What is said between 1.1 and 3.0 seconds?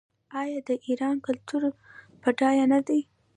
کلتور بډایه نه دی؟